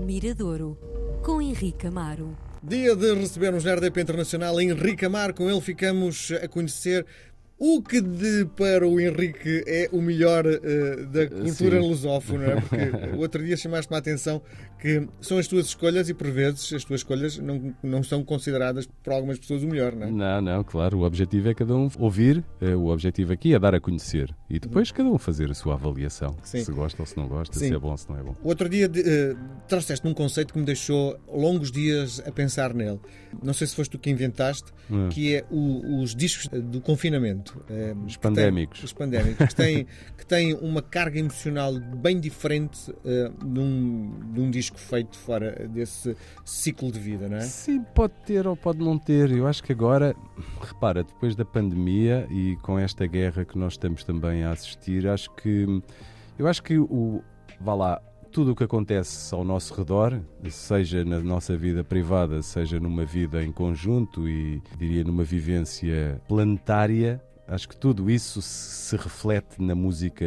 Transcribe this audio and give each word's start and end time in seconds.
Miradouro, 0.00 0.78
com 1.22 1.40
Henrique 1.40 1.86
Amaro. 1.86 2.36
Dia 2.62 2.96
de 2.96 3.14
recebermos 3.14 3.64
na 3.64 3.74
RDP 3.74 4.00
Internacional 4.00 4.60
Henrique 4.60 5.04
Amaro. 5.04 5.34
Com 5.34 5.50
ele 5.50 5.60
ficamos 5.60 6.32
a 6.42 6.48
conhecer 6.48 7.06
o 7.58 7.82
que 7.82 8.00
de, 8.00 8.46
para 8.56 8.88
o 8.88 8.98
Henrique 8.98 9.62
é 9.66 9.88
o 9.92 10.00
melhor 10.00 10.46
uh, 10.46 11.06
da 11.06 11.28
cultura 11.28 11.80
Sim. 11.80 11.88
lusófona, 11.88 12.62
porque 12.62 13.14
o 13.14 13.20
outro 13.20 13.44
dia 13.44 13.56
chamaste-me 13.56 13.96
a 13.96 13.98
atenção 13.98 14.42
que 14.80 15.06
são 15.20 15.38
as 15.38 15.46
tuas 15.46 15.66
escolhas 15.66 16.08
e 16.08 16.14
por 16.14 16.30
vezes 16.30 16.72
as 16.72 16.84
tuas 16.84 17.00
escolhas 17.00 17.38
não, 17.38 17.74
não 17.82 18.02
são 18.02 18.24
consideradas 18.24 18.88
por 19.02 19.12
algumas 19.12 19.38
pessoas 19.38 19.62
o 19.62 19.66
melhor, 19.66 19.94
não 19.94 20.06
é? 20.06 20.10
Não, 20.10 20.40
não, 20.40 20.64
claro. 20.64 20.98
O 20.98 21.02
objetivo 21.02 21.50
é 21.50 21.54
cada 21.54 21.76
um 21.76 21.90
ouvir, 21.98 22.42
eh, 22.60 22.74
o 22.74 22.86
objetivo 22.86 23.32
aqui 23.32 23.54
é 23.54 23.58
dar 23.58 23.74
a 23.74 23.80
conhecer 23.80 24.34
e 24.48 24.58
depois 24.58 24.90
cada 24.90 25.08
um 25.08 25.18
fazer 25.18 25.50
a 25.50 25.54
sua 25.54 25.74
avaliação, 25.74 26.34
Sim. 26.42 26.64
se 26.64 26.72
gosta 26.72 27.02
ou 27.02 27.06
se 27.06 27.16
não 27.16 27.28
gosta, 27.28 27.58
Sim. 27.58 27.68
se 27.68 27.74
é 27.74 27.78
bom 27.78 27.90
ou 27.90 27.96
se 27.96 28.08
não 28.08 28.18
é 28.18 28.22
bom. 28.22 28.34
O 28.42 28.48
outro 28.48 28.68
dia 28.68 28.86
uh, 28.86 29.38
trouxeste 29.68 30.06
um 30.06 30.14
conceito 30.14 30.54
que 30.54 30.58
me 30.58 30.64
deixou 30.64 31.18
longos 31.28 31.70
dias 31.70 32.22
a 32.26 32.32
pensar 32.32 32.72
nele. 32.72 32.98
Não 33.42 33.52
sei 33.52 33.66
se 33.66 33.76
foste 33.76 33.90
tu 33.90 33.98
que 33.98 34.10
inventaste, 34.10 34.72
hum. 34.90 35.08
que 35.10 35.36
é 35.36 35.44
o, 35.50 36.00
os 36.00 36.14
discos 36.14 36.48
do 36.48 36.80
confinamento. 36.80 37.62
Eh, 37.68 37.94
os 38.06 38.16
pandémicos. 38.16 38.78
Tem, 38.78 38.84
os 38.86 38.92
pandémicos, 38.92 39.46
que 39.46 39.54
têm, 39.54 39.86
que 40.16 40.26
têm 40.26 40.54
uma 40.54 40.82
carga 40.82 41.18
emocional 41.18 41.78
bem 41.78 42.18
diferente 42.18 42.90
uh, 42.90 43.46
de, 43.46 43.60
um, 43.60 44.32
de 44.32 44.40
um 44.40 44.50
disco 44.50 44.69
feito 44.78 45.16
fora 45.16 45.68
desse 45.68 46.16
ciclo 46.44 46.90
de 46.90 46.98
vida, 46.98 47.28
não 47.28 47.36
é? 47.36 47.40
Sim, 47.40 47.82
pode 47.94 48.14
ter 48.24 48.46
ou 48.46 48.56
pode 48.56 48.78
não 48.78 48.98
ter. 48.98 49.30
Eu 49.30 49.46
acho 49.46 49.62
que 49.62 49.72
agora, 49.72 50.14
repara, 50.60 51.02
depois 51.02 51.34
da 51.34 51.44
pandemia 51.44 52.26
e 52.30 52.56
com 52.62 52.78
esta 52.78 53.06
guerra 53.06 53.44
que 53.44 53.58
nós 53.58 53.74
estamos 53.74 54.04
também 54.04 54.44
a 54.44 54.52
assistir, 54.52 55.06
acho 55.08 55.30
que. 55.34 55.82
Eu 56.38 56.46
acho 56.46 56.62
que 56.62 56.78
o. 56.78 57.22
Vá 57.60 57.74
lá, 57.74 58.02
tudo 58.30 58.52
o 58.52 58.56
que 58.56 58.64
acontece 58.64 59.34
ao 59.34 59.44
nosso 59.44 59.74
redor, 59.74 60.20
seja 60.48 61.04
na 61.04 61.20
nossa 61.20 61.56
vida 61.56 61.82
privada, 61.82 62.42
seja 62.42 62.78
numa 62.78 63.04
vida 63.04 63.42
em 63.42 63.52
conjunto 63.52 64.28
e 64.28 64.62
diria 64.78 65.04
numa 65.04 65.24
vivência 65.24 66.20
planetária, 66.28 67.20
acho 67.50 67.68
que 67.68 67.76
tudo 67.76 68.10
isso 68.10 68.40
se 68.40 68.96
reflete 68.96 69.60
na 69.60 69.74
música 69.74 70.24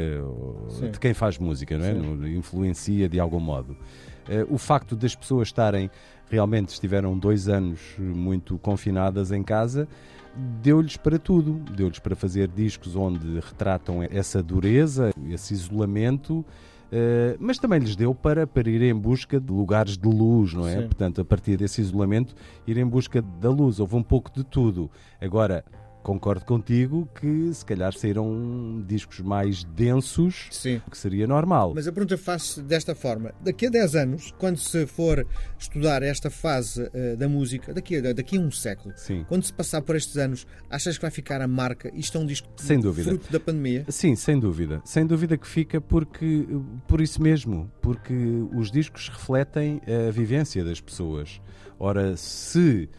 Sim. 0.70 0.92
de 0.92 1.00
quem 1.00 1.14
faz 1.14 1.38
música, 1.38 1.78
não 1.78 1.86
é? 1.86 1.94
No, 1.94 2.28
influencia 2.28 3.10
de 3.10 3.20
algum 3.20 3.40
modo. 3.40 3.72
Uh, 3.72 4.54
o 4.54 4.58
facto 4.58 4.96
das 4.96 5.16
pessoas 5.16 5.48
estarem 5.48 5.90
realmente 6.30 6.70
estiveram 6.70 7.18
dois 7.18 7.48
anos 7.48 7.80
muito 7.98 8.58
confinadas 8.60 9.32
em 9.32 9.44
casa 9.44 9.88
deu-lhes 10.36 10.98
para 10.98 11.20
tudo, 11.20 11.54
deu-lhes 11.72 12.00
para 12.00 12.16
fazer 12.16 12.48
discos 12.48 12.96
onde 12.96 13.40
retratam 13.40 14.02
essa 14.04 14.42
dureza, 14.42 15.12
esse 15.30 15.54
isolamento. 15.54 16.46
Uh, 16.92 17.36
mas 17.40 17.58
também 17.58 17.80
lhes 17.80 17.96
deu 17.96 18.14
para, 18.14 18.46
para 18.46 18.70
ir 18.70 18.82
em 18.84 18.94
busca 18.94 19.40
de 19.40 19.52
lugares 19.52 19.98
de 19.98 20.08
luz, 20.08 20.54
não 20.54 20.68
é? 20.68 20.76
Sim. 20.76 20.82
Portanto, 20.84 21.22
a 21.22 21.26
partir 21.26 21.58
desse 21.58 21.82
isolamento, 21.82 22.36
ir 22.68 22.78
em 22.78 22.86
busca 22.86 23.22
da 23.22 23.50
luz. 23.50 23.80
Houve 23.80 23.96
um 23.96 24.04
pouco 24.04 24.32
de 24.32 24.44
tudo. 24.44 24.92
Agora, 25.20 25.66
concordo 26.04 26.46
contigo 26.46 27.08
que 27.20 27.54
se 27.54 27.66
calhar 27.66 27.94
saíram 27.94 28.84
discos 28.86 29.22
mais 29.22 29.64
densos, 29.64 30.48
Sim. 30.52 30.82
que 30.92 30.98
seria 30.98 31.26
normal. 31.26 31.72
Mas 31.74 31.88
a 31.88 31.92
pergunta 31.92 32.18
faz-se 32.18 32.62
desta 32.62 32.94
forma: 32.94 33.34
daqui 33.42 33.68
a 33.68 33.70
10 33.70 33.96
anos, 33.96 34.34
quando 34.38 34.58
se 34.58 34.86
for 34.86 35.26
estudar 35.58 36.04
esta 36.04 36.30
fase 36.30 36.84
uh, 36.84 37.18
da 37.18 37.28
música, 37.28 37.74
daqui 37.74 37.96
a, 37.98 38.14
daqui 38.14 38.38
a 38.38 38.42
um 38.42 38.52
século, 38.52 38.94
Sim. 38.98 39.26
quando 39.28 39.44
se 39.44 39.54
passar 39.54 39.82
por 39.82 39.96
estes 39.96 40.18
anos, 40.18 40.46
achas 40.70 40.98
que 40.98 41.02
vai 41.02 41.12
ficar 41.12 41.42
a 41.42 41.48
marca? 41.48 41.90
Isto 41.96 42.18
é 42.18 42.22
um 42.22 42.26
disco 42.26 42.48
sem 42.58 42.80
dúvida. 42.80 43.10
fruto 43.10 43.32
da 43.32 43.40
pandemia? 43.40 43.86
Sim, 43.88 44.16
sem 44.16 44.40
dúvida. 44.40 44.82
Sem 44.86 45.06
dúvida 45.06 45.38
que 45.38 45.48
fica 45.48 45.80
porque, 45.80 46.46
por 46.88 47.00
isso 47.00 47.22
mesmo, 47.22 47.72
porque 47.82 48.14
os 48.54 48.70
discos 48.70 49.08
refletem 49.08 49.82
a 49.88 50.12
vivência 50.12 50.64
das 50.64 50.82
pessoas. 50.82 51.42
Ora, 51.80 52.16
se 52.18 52.90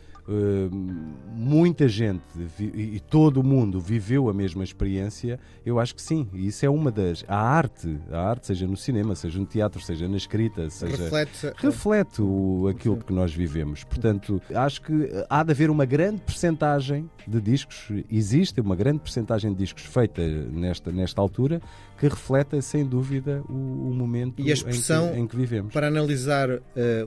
muita 1.34 1.86
gente 1.86 2.22
e 2.58 2.98
todo 2.98 3.38
o 3.38 3.44
mundo 3.44 3.78
viveu 3.78 4.28
a 4.28 4.32
mesma 4.32 4.64
experiência, 4.64 5.38
eu 5.64 5.78
acho 5.78 5.94
que 5.94 6.00
sim. 6.00 6.28
E 6.32 6.46
isso 6.46 6.64
é 6.64 6.70
uma 6.70 6.90
das. 6.90 7.24
A 7.28 7.36
arte, 7.36 7.98
a 8.10 8.20
arte, 8.20 8.46
seja 8.46 8.66
no 8.66 8.76
cinema, 8.76 9.14
seja 9.14 9.38
no 9.38 9.44
teatro, 9.44 9.80
seja 9.82 10.08
na 10.08 10.16
escrita, 10.16 10.68
seja. 10.70 10.96
Reflete, 10.96 11.52
reflete 11.56 12.22
o, 12.22 12.68
aquilo 12.68 12.96
que 12.96 13.12
nós 13.12 13.34
vivemos. 13.34 13.84
Portanto, 13.84 14.40
acho 14.54 14.80
que 14.82 15.10
há 15.28 15.42
de 15.42 15.52
haver 15.52 15.68
uma 15.68 15.84
grande 15.84 16.22
percentagem 16.22 17.10
de 17.26 17.40
discos, 17.40 17.88
existe 18.10 18.60
uma 18.60 18.76
grande 18.76 19.00
percentagem 19.00 19.52
de 19.52 19.58
discos 19.58 19.84
feita 19.84 20.22
nesta, 20.26 20.90
nesta 20.90 21.20
altura, 21.20 21.60
que 21.98 22.08
reflete, 22.08 22.60
sem 22.62 22.84
dúvida, 22.84 23.42
o, 23.48 23.52
o 23.52 23.94
momento 23.94 24.40
e 24.40 24.50
a 24.50 24.54
expressão, 24.54 25.08
em, 25.08 25.12
que, 25.12 25.20
em 25.20 25.26
que 25.26 25.36
vivemos. 25.36 25.72
Para 25.72 25.88
analisar 25.88 26.50
uh, 26.50 26.60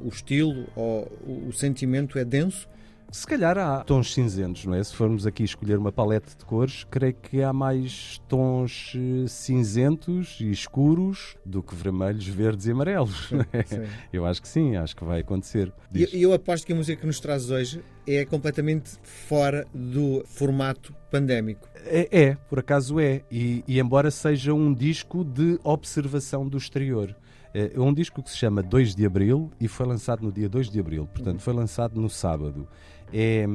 o 0.03 0.09
estilo 0.09 0.67
ou 0.75 1.11
o 1.47 1.51
sentimento 1.51 2.17
é 2.19 2.25
denso 2.25 2.67
se 3.12 3.25
calhar 3.25 3.57
há 3.57 3.84
tons 3.84 4.13
cinzentos, 4.13 4.66
não 4.66 4.75
é? 4.75 4.84
Se 4.84 4.94
formos 4.94 5.25
aqui 5.25 5.44
escolher 5.44 5.78
uma 5.78 5.91
paleta 5.91 6.29
de 6.38 6.45
cores, 6.45 6.85
creio 6.90 7.13
que 7.13 7.41
há 7.41 7.53
mais 7.53 8.22
tons 8.28 8.94
eh, 8.95 9.28
cinzentos 9.28 10.38
e 10.41 10.51
escuros 10.51 11.35
do 11.45 11.63
que 11.63 11.73
vermelhos, 11.75 12.28
verdes 12.28 12.66
e 12.66 12.72
amarelos. 12.72 13.29
Sim, 13.29 13.38
é? 13.53 13.63
sim. 13.63 13.84
Eu 14.12 14.25
acho 14.25 14.41
que 14.41 14.47
sim, 14.47 14.75
acho 14.75 14.95
que 14.95 15.03
vai 15.03 15.22
acontecer. 15.22 15.72
E 15.94 16.22
eu 16.22 16.34
aposto 16.34 16.66
que 16.66 16.73
a 16.73 16.75
música 16.75 17.00
que 17.00 17.07
nos 17.07 17.19
traz 17.19 17.50
hoje 17.50 17.81
é 18.06 18.25
completamente 18.25 18.91
fora 19.03 19.66
do 19.74 20.24
formato 20.25 20.94
pandémico. 21.09 21.68
É, 21.85 22.07
é 22.12 22.38
por 22.50 22.59
acaso 22.59 23.00
é. 23.00 23.22
E, 23.31 23.63
e 23.68 23.79
embora 23.79 24.12
seja 24.12 24.53
um 24.53 24.74
disco 24.74 25.24
de 25.24 25.59
observação 25.63 26.47
do 26.47 26.57
exterior. 26.57 27.16
É, 27.53 27.71
é 27.75 27.79
um 27.79 27.93
disco 27.93 28.21
que 28.21 28.29
se 28.29 28.37
chama 28.37 28.61
2 28.61 28.95
de 28.95 29.05
Abril 29.05 29.51
e 29.59 29.67
foi 29.67 29.85
lançado 29.85 30.23
no 30.23 30.31
dia 30.31 30.49
2 30.49 30.69
de 30.69 30.79
Abril, 30.79 31.07
portanto 31.07 31.41
foi 31.41 31.53
lançado 31.53 31.99
no 31.99 32.09
sábado. 32.09 32.67
É, 33.13 33.45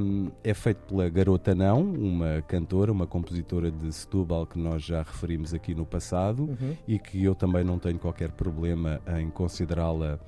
é 0.43 0.55
feito 0.55 0.79
pela 0.87 1.09
Garota 1.11 1.55
Não, 1.55 1.83
uma 1.83 2.43
cantora, 2.49 2.91
uma 2.91 3.07
compositora 3.07 3.71
de 3.71 3.93
Setúbal 3.93 4.47
que 4.47 4.59
nós 4.59 4.83
já 4.83 5.03
referimos 5.03 5.53
aqui 5.53 5.75
no 5.75 5.85
passado 5.85 6.45
uhum. 6.45 6.75
e 6.89 6.99
que 6.99 7.23
eu 7.23 7.35
também 7.35 7.63
não 7.63 7.79
tenho 7.79 7.99
qualquer 7.99 8.31
problema 8.31 8.99
em 9.19 9.29
considerá-la 9.29 10.19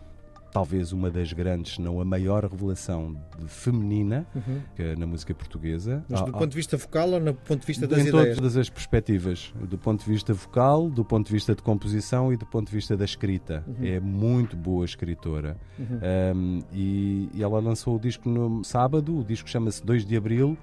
talvez 0.55 0.93
uma 0.93 1.11
das 1.11 1.33
grandes, 1.33 1.75
se 1.75 1.83
não 1.83 2.01
a 2.01 2.05
maior 2.05 2.45
revelação 2.45 3.21
feminina 3.49 4.25
uhum. 4.33 4.61
É 4.79 4.95
na 4.95 5.05
música 5.05 5.35
portuguesa. 5.35 6.05
Mas 6.09 6.23
do 6.23 6.31
ponto 6.31 6.49
de 6.51 6.57
vista 6.57 6.77
vocal 6.77 7.11
ou 7.11 7.21
do 7.21 7.35
ponto 7.35 7.61
de 7.61 7.67
vista 7.67 7.89
das 7.89 7.99
em 7.99 8.09
ideias? 8.09 8.29
Em 8.29 8.35
todas 8.37 8.57
as 8.57 8.71
perspectivas. 8.71 9.53
Do 9.69 9.77
ponto 9.77 10.05
de 10.05 10.11
vista 10.11 10.33
vocal, 10.33 10.89
do 10.89 11.05
ponto 11.05 11.27
de 11.27 11.33
vista 11.33 11.57
de 11.57 11.63
composição 11.63 12.33
e 12.33 12.37
do 12.37 12.47
ponto 12.47 12.69
de 12.69 12.73
vista 12.73 12.97
da 12.97 13.05
escrita. 13.05 13.65
Uhum. 13.67 13.85
É 13.85 13.99
muito 13.99 14.57
boa 14.57 14.85
escritora. 14.85 15.57
Uhum. 15.77 16.37
Um, 16.37 16.63
e, 16.73 17.29
e 17.35 17.43
ela 17.43 17.59
lançou 17.59 17.97
o 17.97 17.99
disco 17.99 18.29
no 18.29 18.63
sábado, 18.63 19.19
o 19.19 19.25
disco 19.25 19.51
chama-se 19.51 19.85
2 19.85 20.07
de 20.07 20.17
Abril 20.17 20.57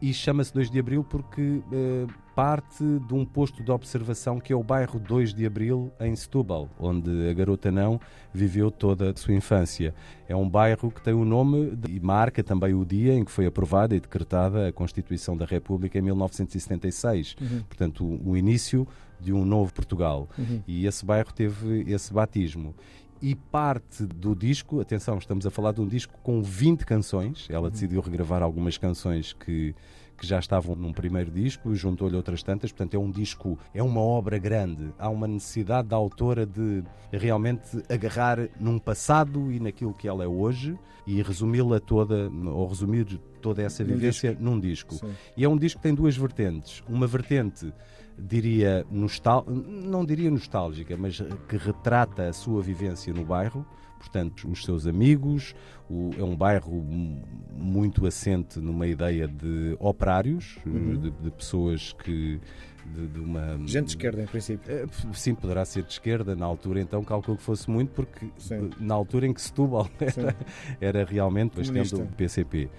e 0.00 0.14
chama-se 0.14 0.52
2 0.52 0.70
de 0.70 0.78
Abril 0.78 1.04
porque 1.04 1.40
uh, 1.40 2.08
parte 2.34 2.82
de 2.82 3.12
um 3.12 3.24
posto 3.24 3.62
de 3.62 3.70
observação 3.70 4.40
que 4.40 4.52
é 4.52 4.56
o 4.56 4.62
bairro 4.62 4.98
2 4.98 5.34
de 5.34 5.44
Abril, 5.44 5.92
em 6.00 6.16
Setúbal, 6.16 6.70
onde 6.78 7.28
a 7.28 7.34
garota 7.34 7.70
não 7.70 8.00
viveu 8.32 8.70
toda 8.70 9.10
a 9.10 9.16
sua 9.16 9.34
infância. 9.34 9.94
É 10.26 10.34
um 10.34 10.48
bairro 10.48 10.90
que 10.90 11.02
tem 11.02 11.12
o 11.12 11.24
nome 11.24 11.76
de, 11.76 11.92
e 11.94 12.00
marca 12.00 12.42
também 12.42 12.72
o 12.72 12.84
dia 12.84 13.14
em 13.14 13.24
que 13.24 13.30
foi 13.30 13.44
aprovada 13.44 13.94
e 13.94 14.00
decretada 14.00 14.68
a 14.68 14.72
Constituição 14.72 15.36
da 15.36 15.44
República 15.44 15.98
em 15.98 16.02
1976. 16.02 17.36
Uhum. 17.38 17.62
Portanto, 17.68 18.04
o, 18.04 18.30
o, 18.30 18.36
início 18.36 18.88
de 19.20 19.34
um 19.34 19.44
novo 19.44 19.72
Portugal. 19.74 20.26
Uhum. 20.38 20.62
E 20.66 20.86
esse 20.86 21.04
bairro 21.04 21.32
teve 21.34 21.84
esse 21.92 22.10
batismo 22.10 22.74
e 23.22 23.34
parte 23.34 24.04
do 24.04 24.34
disco, 24.34 24.80
atenção, 24.80 25.18
estamos 25.18 25.46
a 25.46 25.50
falar 25.50 25.72
de 25.72 25.80
um 25.80 25.86
disco 25.86 26.14
com 26.22 26.42
20 26.42 26.86
canções. 26.86 27.46
Ela 27.50 27.64
uhum. 27.64 27.70
decidiu 27.70 28.00
regravar 28.00 28.42
algumas 28.42 28.78
canções 28.78 29.32
que, 29.34 29.74
que 30.16 30.26
já 30.26 30.38
estavam 30.38 30.74
num 30.74 30.92
primeiro 30.92 31.30
disco, 31.30 31.74
juntou-lhe 31.74 32.16
outras 32.16 32.42
tantas, 32.42 32.72
portanto 32.72 32.94
é 32.94 32.98
um 32.98 33.10
disco, 33.10 33.58
é 33.74 33.82
uma 33.82 34.00
obra 34.00 34.38
grande. 34.38 34.92
Há 34.98 35.10
uma 35.10 35.28
necessidade 35.28 35.88
da 35.88 35.96
autora 35.96 36.46
de 36.46 36.82
realmente 37.12 37.82
agarrar 37.88 38.48
num 38.58 38.78
passado 38.78 39.52
e 39.52 39.60
naquilo 39.60 39.92
que 39.92 40.08
ela 40.08 40.24
é 40.24 40.28
hoje 40.28 40.78
e 41.06 41.22
resumi-la 41.22 41.78
toda, 41.78 42.30
ou 42.30 42.66
resumir 42.68 43.20
toda 43.42 43.62
essa 43.62 43.84
vivência 43.84 44.36
num 44.38 44.58
disco. 44.58 44.94
Num 44.94 45.00
disco. 45.00 45.20
E 45.36 45.44
é 45.44 45.48
um 45.48 45.56
disco 45.56 45.78
que 45.78 45.82
tem 45.82 45.94
duas 45.94 46.16
vertentes. 46.16 46.82
Uma 46.88 47.06
vertente 47.06 47.72
diria, 48.20 48.84
nostal 48.90 49.44
não 49.48 50.04
diria 50.04 50.30
nostálgica, 50.30 50.96
mas 50.96 51.20
que 51.48 51.56
retrata 51.56 52.28
a 52.28 52.32
sua 52.32 52.62
vivência 52.62 53.12
no 53.12 53.24
bairro, 53.24 53.64
portanto, 53.98 54.48
os 54.50 54.64
seus 54.64 54.86
amigos. 54.86 55.54
O, 55.88 56.10
é 56.16 56.22
um 56.22 56.36
bairro 56.36 56.84
muito 57.52 58.06
assente 58.06 58.60
numa 58.60 58.86
ideia 58.86 59.26
de 59.26 59.76
operários, 59.80 60.56
uhum. 60.64 60.96
de, 60.96 61.10
de, 61.10 61.30
pessoas 61.30 61.92
que. 61.92 62.40
De, 62.94 63.06
de, 63.08 63.20
uma. 63.20 63.58
Gente 63.66 63.86
de 63.86 63.90
esquerda, 63.90 64.22
em 64.22 64.26
princípio. 64.26 64.72
Eh, 64.72 64.86
sim, 65.12 65.34
poderá 65.34 65.64
ser 65.64 65.82
de 65.82 65.92
esquerda. 65.92 66.36
Na 66.36 66.46
altura, 66.46 66.80
então, 66.80 67.02
calculo 67.04 67.36
que 67.36 67.42
fosse 67.42 67.68
muito, 67.70 67.90
porque 67.90 68.26
Sim. 68.38 68.70
na 68.78 68.94
altura 68.94 69.26
em 69.26 69.34
que 69.34 69.40
Setúbal 69.40 69.88
era, 70.00 70.36
era 70.80 71.04
realmente 71.04 71.56
bastante 71.56 71.94
o 71.96 72.06
PCP. 72.06 72.70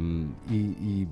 Um, 0.00 0.30
e, 0.50 0.54
e 0.54 1.08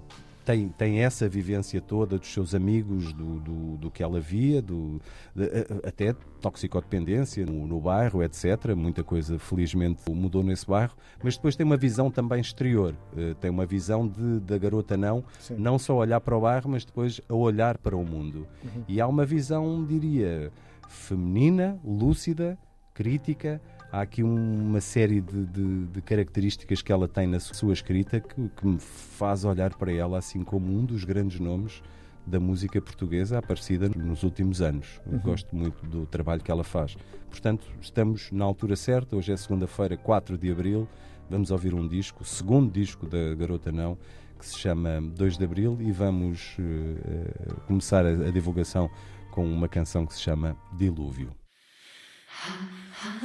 tem, 0.47 0.69
tem 0.69 1.01
essa 1.01 1.29
vivência 1.29 1.81
toda 1.81 2.17
dos 2.17 2.33
seus 2.33 2.55
amigos, 2.55 3.13
do, 3.13 3.41
do, 3.41 3.77
do 3.77 3.91
que 3.91 4.01
ela 4.01 4.21
via, 4.21 4.63
do, 4.63 5.01
de, 5.35 5.45
até 5.85 6.15
toxicodependência 6.41 7.45
no, 7.45 7.67
no 7.67 7.81
bairro, 7.81 8.23
etc. 8.23 8.75
Muita 8.77 9.03
coisa, 9.03 9.41
felizmente, 9.41 10.09
mudou 10.09 10.45
nesse 10.45 10.65
bairro, 10.65 10.95
mas 11.21 11.37
depois 11.37 11.57
tem 11.57 11.67
uma 11.67 11.77
visão 11.77 12.13
também 12.13 12.41
exterior, 12.41 12.95
uh, 13.13 13.35
tem 13.35 13.51
uma 13.51 13.67
visão 13.67 14.07
de, 14.07 14.39
da 14.39 14.57
garota 14.57 14.97
não, 14.97 15.25
Sim. 15.41 15.57
não 15.59 15.81
só 15.81 15.97
olhar 15.97 16.21
para 16.21 16.37
o 16.37 16.41
bairro, 16.41 16.71
mas 16.71 16.85
depois 16.85 17.21
a 17.29 17.35
olhar 17.35 17.77
para 17.77 17.97
o 17.97 18.05
mundo. 18.05 18.47
Uhum. 18.63 18.85
E 18.87 19.01
há 19.01 19.07
uma 19.09 19.27
visão, 19.27 19.85
diria, 19.85 20.53
feminina, 20.89 21.77
lúcida, 21.85 22.57
crítica, 22.95 23.61
há 23.91 24.01
aqui 24.01 24.23
uma 24.23 24.81
série 24.81 25.21
de, 25.21 25.45
de, 25.47 25.87
de, 25.87 26.03
características 26.03 26.83
que 26.83 26.93
ela 26.93 27.09
tem 27.09 27.27
na 27.27 27.41
sua 27.41 27.73
escrita 27.73 28.21
que, 28.21 28.49
que, 28.49 28.67
me 28.67 28.79
faz 28.79 29.45
olhar 29.45 29.75
para 29.75 29.93
ela 29.93 30.19
assim 30.19 30.43
como 30.43 30.73
um 30.73 30.85
dos 30.85 31.05
grandes 31.05 31.41
nomes 31.41 31.83
da 32.27 32.41
música 32.41 32.81
portuguesa 32.81 33.39
aparecida 33.39 33.89
nos 33.89 34.25
últimos 34.25 34.61
anos. 34.61 35.01
Uhum. 35.07 35.19
Gosto 35.21 35.55
muito 35.55 35.87
do 35.87 36.07
trabalho 36.07 36.43
que 36.43 36.51
ela 36.51 36.65
faz. 36.65 36.97
Portanto, 37.31 37.65
estamos 37.81 38.33
na 38.33 38.45
altura 38.45 38.75
certa. 38.75 39.15
Hoje 39.15 39.33
é 39.33 39.37
segunda-feira, 39.37 39.97
4 39.97 40.37
de 40.37 40.51
abril. 40.51 40.89
Vamos 41.31 41.51
ouvir 41.51 41.73
um 41.75 41.87
disco, 41.87 42.23
o 42.23 42.27
segundo 42.27 42.73
disco 42.73 43.07
da 43.07 43.35
Garota 43.35 43.71
Não, 43.71 43.97
que 44.39 44.47
se 44.47 44.59
chama 44.59 45.01
2 45.01 45.39
de 45.39 45.45
Abril, 45.45 45.77
e 45.81 45.91
vamos 45.91 46.57
uh, 46.59 47.61
começar 47.67 48.05
a, 48.07 48.11
a 48.11 48.31
divulgação 48.31 48.89
com 49.33 49.45
uma 49.45 49.69
canção 49.69 50.07
que 50.07 50.15
se 50.15 50.21
chama 50.21 50.57
Dilúvio. 50.77 51.46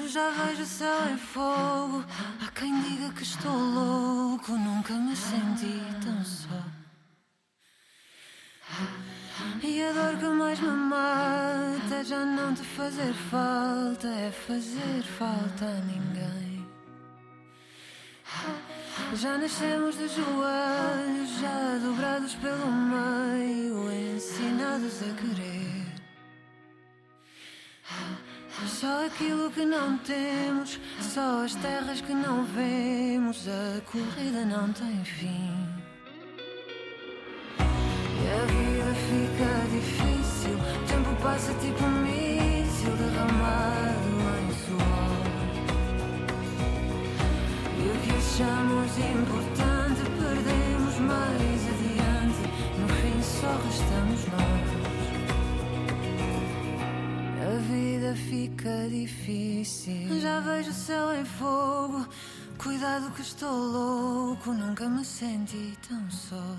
Já 0.08 0.30
vejo 0.30 0.64
o 0.64 0.66
céu 0.66 1.10
em 1.12 1.18
fogo. 1.18 2.04
Há 2.42 2.52
quem 2.52 2.82
diga 2.82 3.14
que 3.14 3.24
estou 3.24 3.56
louco. 3.56 4.52
Nunca 4.52 4.94
me 4.94 5.16
senti 5.16 5.80
tão 6.04 6.24
só. 6.24 6.64
E 9.64 9.84
a 9.84 9.92
dor 9.92 10.18
que 10.18 10.28
mais 10.28 10.60
me 10.60 10.70
mata 10.70 11.96
é 11.96 12.04
já 12.04 12.26
não 12.26 12.54
te 12.54 12.64
fazer 12.64 13.14
falta. 13.14 14.08
É 14.08 14.32
fazer 14.32 15.04
falta 15.04 15.66
a 15.66 15.80
ninguém. 15.82 16.68
Já 19.16 19.38
nascemos 19.38 19.98
de 19.98 20.08
joelhos, 20.08 21.40
já 21.40 21.78
dobrados 21.84 22.36
pelo 22.36 22.72
meio, 22.72 23.92
ensinados 24.16 25.02
a 25.02 25.14
querer. 25.16 25.72
Só 28.80 29.06
aquilo 29.06 29.52
que 29.52 29.66
não 29.66 29.98
temos, 30.00 30.80
só 31.02 31.44
as 31.44 31.54
terras 31.56 32.02
que 32.02 32.14
não 32.14 32.46
vemos, 32.46 33.48
a 33.48 33.82
corrida 33.92 34.46
não 34.46 34.72
tem 34.74 35.04
fim. 35.04 35.68
E 37.60 38.28
a 38.28 38.46
vida 38.46 38.94
fica 39.10 39.50
difícil, 39.70 40.56
o 40.56 40.88
tempo 40.88 41.22
passa 41.22 41.54
tipo 41.56 41.84
um 41.84 42.02
míssil 42.02 42.96
derramado 42.96 43.71
fica 58.42 58.88
difícil. 58.90 60.20
Já 60.20 60.40
vejo 60.40 60.72
o 60.72 60.74
céu 60.74 61.14
em 61.14 61.26
fogo. 61.26 62.08
Cuidado 62.58 63.12
que 63.12 63.22
estou 63.22 63.52
louco. 63.52 64.52
Nunca 64.52 64.90
me 64.90 65.06
senti 65.06 65.78
tão 65.88 66.10
só. 66.10 66.58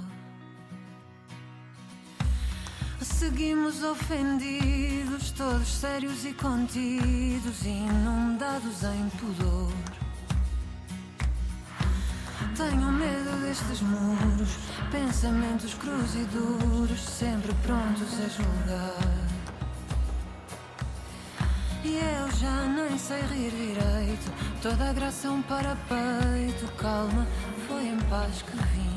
Seguimos 3.00 3.82
ofendidos, 3.82 5.32
todos 5.32 5.66
sérios 5.66 6.24
e 6.24 6.32
contidos, 6.34 7.64
inundados 7.64 8.82
em 8.84 9.08
pudor. 9.18 9.72
Tenho 12.56 12.92
medo 12.92 13.40
destes 13.42 13.80
muros, 13.80 14.56
pensamentos 14.90 15.74
cruz 15.74 16.14
e 16.14 16.24
duros, 16.26 17.00
sempre 17.00 17.52
prontos 17.64 18.12
a 18.20 18.28
julgar. 18.28 19.21
E 21.84 21.96
eu 21.96 22.30
já 22.38 22.66
nem 22.66 22.96
sei 22.96 23.20
rir 23.22 23.50
direito. 23.50 24.32
Toda 24.62 24.90
a 24.90 24.92
graça 24.92 25.26
é 25.26 25.30
um 25.30 25.42
parapeito. 25.42 26.66
Calma, 26.76 27.26
foi 27.66 27.88
em 27.88 27.98
paz 28.08 28.42
que 28.42 28.56
vim. 28.56 28.91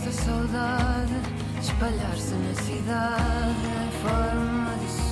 Esta 0.00 0.12
saudade 0.12 1.14
espalhar-se 1.60 2.34
na 2.34 2.54
cidade 2.54 3.66
em 3.66 3.90
forma 4.00 4.74
de 4.78 5.09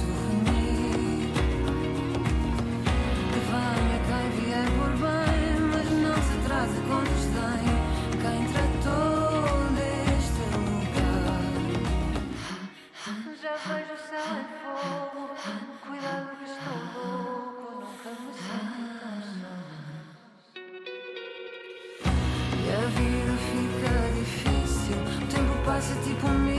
curiosity 25.81 26.15
you 26.15 26.44
me. 26.44 26.57